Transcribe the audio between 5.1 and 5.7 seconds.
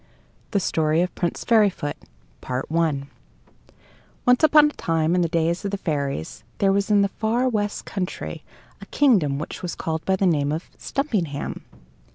in the days of